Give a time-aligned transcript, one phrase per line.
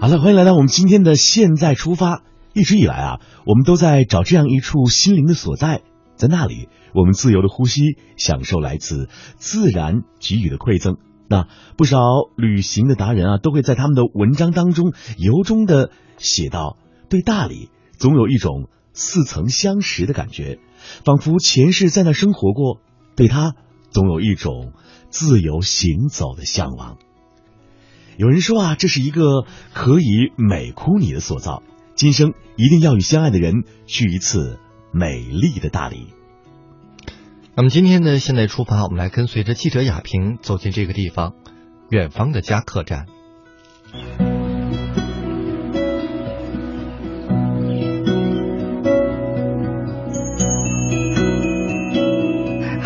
[0.00, 2.22] 好了，欢迎来到我们今天的现在出发。
[2.54, 5.82] 一直以来啊，我们都在找这样一处心灵的所在，
[6.14, 7.82] 在那里，我们自由的呼吸，
[8.16, 9.08] 享受来自
[9.38, 10.98] 自然给予的馈赠。
[11.26, 11.98] 那不少
[12.36, 16.76] 旅行的达人啊，都会在他们的文章当中由衷的写到，
[17.08, 17.68] 对大理
[17.98, 20.60] 总有一种似曾相识的感觉，
[21.04, 22.78] 仿佛前世在那生活过，
[23.16, 23.56] 对他
[23.90, 24.72] 总有一种
[25.10, 26.98] 自由行走的向往。
[28.18, 31.62] 有人说啊，这是一个可以美哭你的所造，
[31.94, 34.58] 今生一定要与相爱的人去一次
[34.92, 36.08] 美丽的大理。
[37.54, 41.34] 那么今天呢，现在出发，我们来跟随着记者雅萍走进这个地方——
[41.90, 43.06] 远方的家客栈。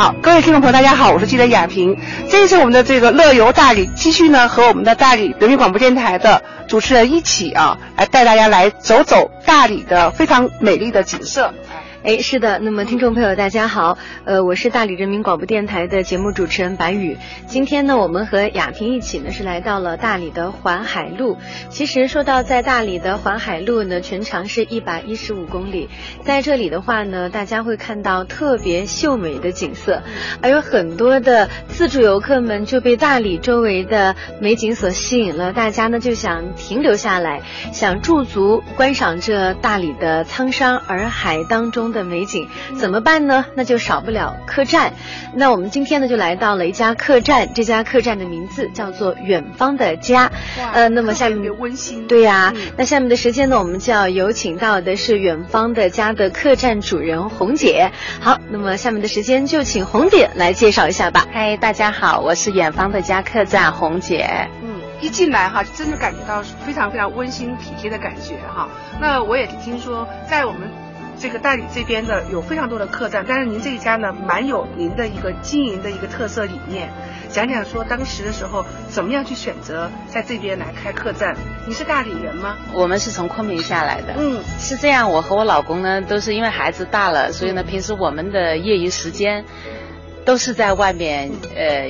[0.03, 1.97] 好，各位听众朋友，大家好，我是记者雅萍。
[2.29, 11.55] 这一次我们的这个乐游大理，继续呢和我们的大理人民广播电台的主持人一起啊，来带大家来走走大理的非常美丽的景色。
[12.05, 17.17] 哎，是的，那么听众朋友大家好，呃，我是大理人民广播电台的节目主持人白宇。
[17.47, 21.39] 今天呢，我们和雅萍一起呢是来到了大理的环海路。
[21.69, 25.89] 其实说到在大理的环海路呢，全长是一百一十五公里，
[26.25, 30.03] 在这里的话呢，大家会看到特别秀美的景色，
[30.43, 41.92] 而有很多的自助游客们就被大理周围的美景所吸引了，大家呢就想停留下来，想驻足观赏这大理的苍山洱海当中。
[41.93, 42.49] 的美景
[42.79, 43.45] 怎么办呢？
[43.55, 44.93] 那就少不了客栈。
[45.35, 50.31] 那我们今天呢就来到了一家客栈，这家客栈的名字叫做远方的家。
[50.73, 52.07] 呃，那么下面温馨。
[52.07, 57.91] 对呀，那下面的时间呢，我们就要有请到的是远方的家的客栈主人红姐。
[58.21, 61.27] 好，那么下面的时间就请红姐来介绍一下吧。
[61.33, 64.49] 嗨，大家好，我是远方的家客栈红姐。
[64.63, 68.69] 嗯，一进来哈，真的感觉到非常非常温馨体贴的感觉哈。
[69.01, 70.61] 那我也听说在我们。
[71.23, 76.91] 这个大理这边的有非常多的客栈，但是您这一家呢，蛮有您的一个经营的一个特色理念。
[77.31, 81.37] 讲讲说当时的时候怎么样去选择在这边来开客栈？
[81.65, 82.57] 你是大理人吗？
[82.75, 84.15] 我们是从昆明下来的。
[84.19, 85.13] 嗯，是这样。
[85.13, 89.45] 我和我老公呢，都是因为孩子大了，所以呢，平时我们的业余时间
[90.25, 91.89] 都是在外面呃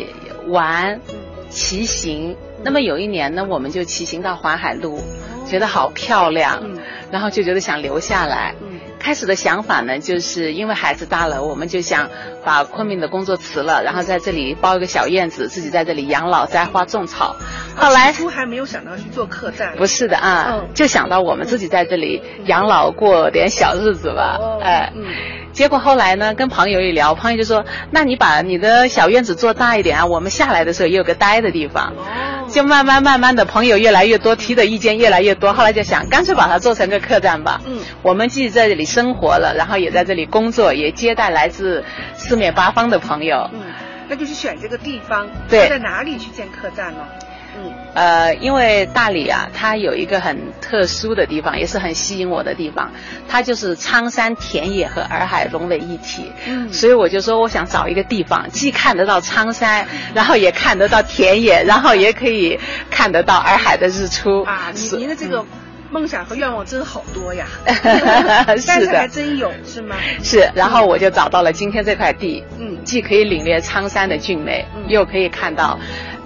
[0.49, 1.01] 玩、
[1.49, 2.37] 骑行。
[2.63, 5.03] 那么有一年呢，我们就骑行到环海路，
[5.47, 6.63] 觉得好漂亮，
[7.11, 8.55] 然后就觉得想留下来。
[9.03, 12.09] 开始的想法呢，就是因为孩子大了，我们就想
[12.45, 17.35] 把昆明的工作辞了，然后在这里包一个小院子，自己在这里养老、栽花、种草。
[17.77, 19.75] 后来初还没有想到去做客栈。
[19.77, 24.39] 不是的啊，就想到我们自己在这里养老，过点小日子吧。
[24.63, 24.93] 哎，
[25.53, 31.93] 结果后来呢，跟朋友一聊，朋友就说：“那你把你的小院子做大一点啊，我们下来的时候也有个待的地方。”
[32.53, 37.63] 就慢慢慢慢的朋友越来越多，提的意见越来越多，后来就想干脆把它做成个客栈吧。
[37.67, 41.83] 嗯，我们既在这里生活了，然后也在这里工作，也接待来自
[42.15, 43.49] 四面八方的朋友。
[43.55, 43.61] 嗯，
[44.07, 47.01] 那就是选这个地方，对，在哪里去建客栈呢？
[47.57, 52.91] 嗯，呃，因为大理啊，它有一个很特殊的地方，也是很吸引我的地方，
[53.29, 56.33] 它就是苍山田野和洱海融为一体。
[56.47, 62.59] 嗯，所以我就说，我想找一个地方，既看得到苍山，然后也看得到田野，然后也可以
[62.91, 64.43] 看得到洱海的日出。
[64.43, 65.45] 啊，您您的这个
[65.91, 67.47] 梦想和愿望真好多呀！
[68.67, 69.95] 但是的，还真有是吗？
[70.23, 75.79] 是，然后我就找到了今天这块地，嗯，既可以领略苍山的俊美，又可以看到。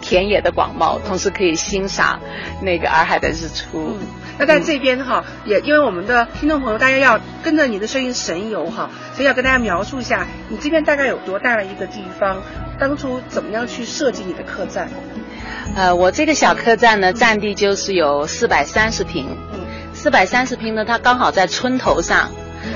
[0.08, 2.20] 田野的广袤，同时可以欣赏
[2.62, 3.98] 那个洱海的日出。
[4.38, 12.40] 那在这边哈，也因为我们的听众朋友，大家要跟着你的声音神游哈，所以要跟大家描述一下，你这边大概有多大的一个地方？
[12.78, 14.88] 当初怎么样去设计你的客栈？
[15.74, 19.26] 呃，我这个小客栈呢，占地就是有四百三十平。
[19.54, 19.60] 嗯。
[19.92, 22.30] 四百三十平呢，它刚好在村头上，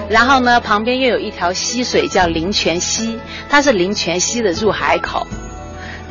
[0.09, 5.27] 然后呢，旁边又有一条溪水叫灵泉溪，它是灵泉溪的入海口。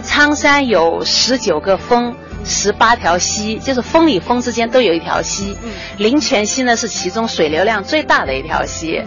[0.03, 2.15] 苍山有十九个峰，
[2.45, 5.57] 十八条溪，就是峰与峰之间都有一条溪。
[5.63, 9.03] 嗯灵泉溪呢是其中水流量最大的一条溪，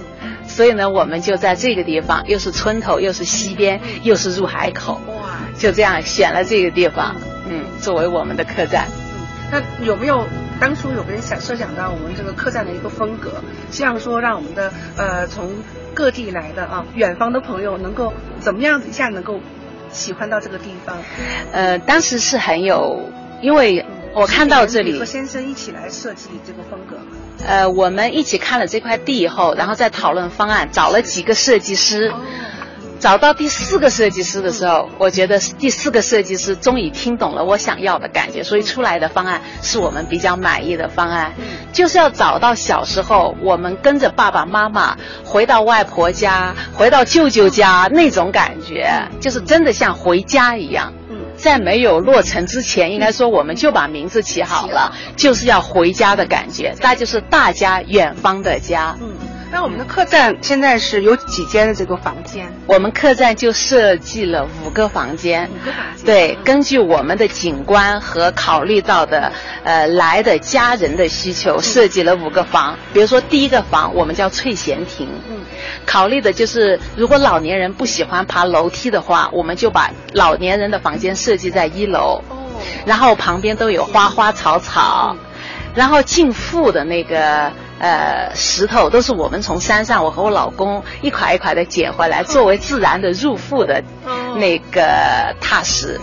[0.46, 7.16] 所以呢我们就在这个地方，又是村头，又是溪边，又是入海口，哇，就这样选了这个地方，
[7.48, 8.86] 嗯，作为我们的客栈。
[8.88, 8.98] 嗯
[9.54, 10.26] 那有没有
[10.58, 15.50] 当初有没有想设想到我们这个客栈的一个风格，希望说让我们的呃从
[15.92, 19.40] 各地来的啊远方的朋友能够怎么样子一下能够。
[19.92, 20.96] 喜欢到这个地方，
[21.52, 23.10] 呃，当时是很有，
[23.40, 23.84] 因为
[24.14, 27.16] 我看到这里和先生一起来设计这个风格嘛。
[27.46, 32.12] 呃，我们一起看了这块地以后，然后再讨论方案，找了几个设计师，
[33.02, 41.32] 找到第四个设计师的时候，我觉得第四个设计师终于听懂了我想要的感觉，所以出来的方案是我们比较满意的方案，
[41.72, 50.92] 就是要找到小时候我们跟着爸爸妈妈回到外婆家、回到舅舅家那种感觉，就是真的像回家一样。
[51.34, 58.96] 在没有落成之前，应该说我们就把名字起好了，就是要回家的感觉，那就是大家远方的家。
[59.00, 59.11] 嗯。
[59.52, 62.50] 那我们的客栈现在是有几间的这个房间？
[62.66, 65.50] 我们客栈就设计了五个房间。
[65.50, 66.06] 五个房间。
[66.06, 69.30] 对，根据我们的景观和考虑到的
[69.62, 72.78] 呃来的家人的需求，设计了五个房。
[72.94, 75.06] 比如说第一个房，我们叫翠贤亭。
[75.28, 75.40] 嗯。
[75.84, 82.22] 考虑的就是如果老年人不喜欢爬楼梯的话，我们就把老年人的房间设计在一楼。
[82.30, 82.38] 哦。
[82.86, 85.14] 然后旁边都有花花草草，
[85.74, 87.52] 然后进富的那个。
[87.78, 93.82] 呃，石头都是我们从山上，我和我老公一块一块的捡回来，作为自然的入腹的
[94.36, 96.00] 那个踏实。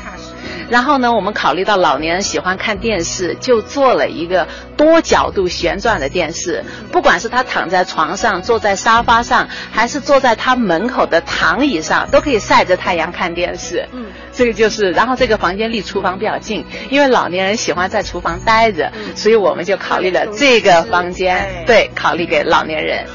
[0.69, 6.63] 然后呢，我们考虑到老年人喜欢看电视，就做了一个多角度旋转的电视。
[6.91, 13.87] 不管是他躺在床上、坐在沙发上，还是坐在他门口的躺椅上，都可以晒着太阳看电视。
[13.91, 14.91] 嗯，这个就是。
[14.91, 21.63] 然后这个房间离厨房比较近，因为老年人喜欢在厨房待着，所以我们就考虑了这个房间。
[21.65, 23.05] 对，考虑给老年人。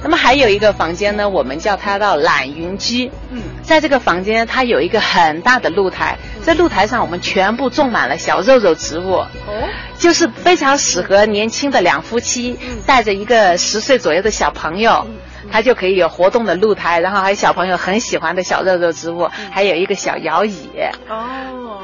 [0.00, 3.10] 那么还有一个房间呢，我们叫它到懒云居。
[3.30, 6.16] 嗯，在这个房间，它有一个很大的露台，
[6.48, 9.16] 在露台上我们全部种满了小肉肉植物。
[9.16, 9.68] 哦，
[9.98, 15.06] 就是非常适合年轻的两夫妻带着一个十岁左右的小朋友，
[15.52, 20.70] 他就可以有活动的露台，然后还有小朋友很喜欢的小肉肉植物，还有一个小摇椅。
[21.10, 21.82] 哦，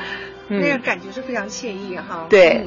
[0.48, 2.24] 那个感觉是非常惬意哈。
[2.30, 2.66] 对。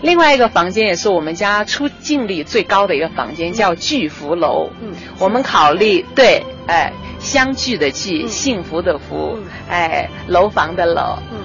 [0.00, 4.70] 另外一个房间也是我们家出镜率最高的一个房间，叫聚福楼。
[4.80, 6.90] 嗯，我们考虑对，哎，
[7.24, 9.38] 相聚的聚，幸福的福，
[9.68, 11.18] 哎，楼房的楼。
[11.32, 11.38] 嗯，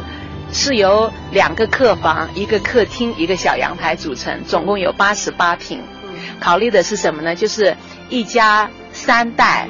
[0.53, 5.81] 是由两个客房、一个客厅、一个小阳台组成，总共有八十八平。
[6.03, 7.33] 嗯，考虑的是什么呢？
[7.33, 7.75] 就是
[8.09, 9.67] 一家三代，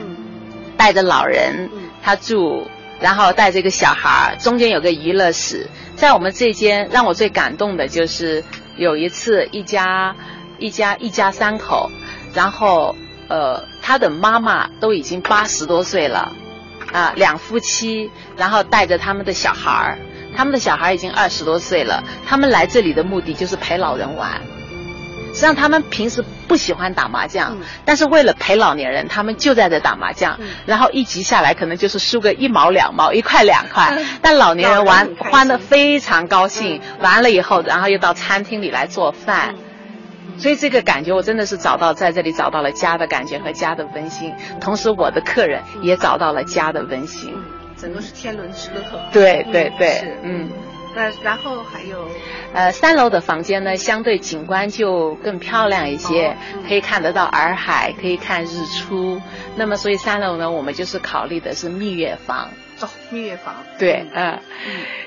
[0.76, 1.70] 带着老人
[2.04, 2.68] 他住，
[3.00, 5.70] 然后带着一个小孩中间有个娱乐室。
[5.96, 8.44] 在我们这间，让我最感动的就是。
[8.78, 10.16] 有一次，一家
[10.58, 11.92] 一家一家三口，
[12.34, 12.96] 然后
[13.28, 16.32] 呃，他的妈妈都已经八十多岁了，
[16.94, 19.98] 啊，两夫妻，然后带着他们的小孩儿，
[20.38, 24.30] 他们的小孩已经二十多岁了，他们来这里的目的就是陪老人玩。
[25.30, 30.40] 实际上，他们平时不喜欢打麻将，但是为了陪老年人，他们就在这打麻将。
[30.68, 33.98] 然后一局下来，可能就是输个一毛两毛，一块两块。
[34.22, 36.80] 但老年人玩欢的非常高兴。
[37.00, 39.56] 完了以后，然后又到餐厅里来做饭。
[40.38, 44.34] 所以这个感觉，我真的是找到在这里找到了家的感觉和家的温馨。
[44.62, 47.34] 同时，我的客人也找到了家的温馨。
[47.78, 48.82] 整个是天伦之乐。
[49.12, 50.50] 对对对，嗯。
[50.96, 52.04] 那然后还有，
[52.52, 56.36] 呃，三楼的房间呢，相对景观就更漂亮一些，
[56.68, 59.22] 可以看得到洱海，可以看日出。
[59.56, 62.50] 那么，所以三楼呢，我们就是考虑的是蜜月房。
[62.82, 63.58] 哦，蜜月房。
[63.78, 64.40] 对，嗯，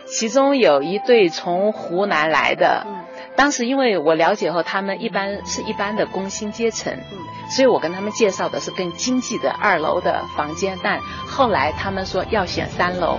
[0.07, 2.87] 其中有一对从湖南来的。
[3.35, 7.19] 当时因为我了解后，他们一般是一般的工薪阶层，嗯
[7.51, 10.79] 所以我跟他们介绍的是更经济的二楼的房间。
[10.83, 13.19] 但后来他们说要选三楼，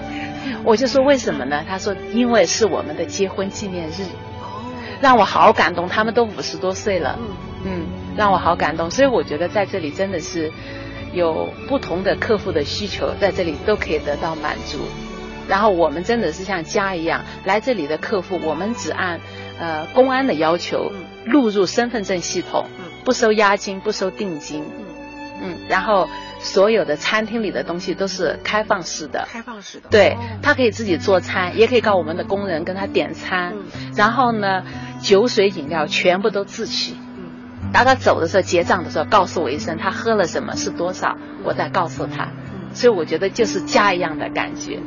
[0.63, 1.63] 我就说为什么呢？
[1.67, 4.05] 他说因为是我们的结婚纪念日，
[5.01, 5.87] 让我好感动。
[5.87, 7.19] 他们都五十多岁了，
[7.63, 8.89] 嗯，让我好感动。
[8.89, 10.51] 所以我觉得在这里真的是
[11.11, 14.79] 有不同的客户的需求，在这里都可以得到满足。
[15.47, 19.19] 然后我们真的是像家一样，来这里的客户，我们只按。
[19.63, 20.91] 呃，公安的要求
[21.25, 22.65] 录入身份证系统，
[23.05, 24.61] 不收押金，不收定金，
[25.41, 26.09] 嗯，然后
[26.41, 33.53] 所有的餐厅里的东西都是开放式的，开放式的，对他可以自己做餐，也可以告我们的工人跟他点餐，
[33.95, 34.63] 然后呢，
[35.01, 36.95] 酒水饮料全部都自取，
[37.71, 42.27] 当他走的时候结账的时候告诉我一声，他喝了什么是多少，我再告诉他，
[42.73, 44.81] 所以我觉得就是家一样的感觉。